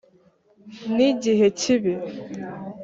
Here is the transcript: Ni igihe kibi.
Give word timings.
Ni 0.95 1.05
igihe 1.13 1.45
kibi. 1.59 1.93